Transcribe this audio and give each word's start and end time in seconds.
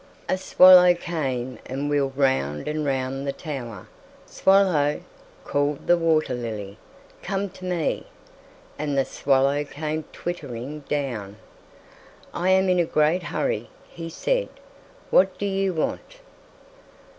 A 0.27 0.35
swallow 0.35 0.95
came 0.95 1.59
and 1.67 1.87
wheeled 1.87 2.17
round 2.17 2.67
and 2.67 2.83
round 2.83 3.27
the 3.27 3.31
tower. 3.31 3.87
"Swallow," 4.25 5.01
called 5.43 5.85
the 5.85 5.95
water 5.95 6.33
lily, 6.33 6.79
"come 7.21 7.51
to 7.51 7.65
me." 7.65 8.07
And 8.79 8.97
the 8.97 9.05
swallow 9.05 9.63
came 9.63 10.05
twittering 10.11 10.79
down. 10.89 11.37
"I 12.33 12.49
am 12.49 12.67
in 12.67 12.79
a 12.79 12.85
great 12.85 13.21
hurry," 13.21 13.69
he 13.89 14.09
said; 14.09 14.49
"what 15.11 15.37
do 15.37 15.45
you 15.45 15.71
want?" 15.71 16.17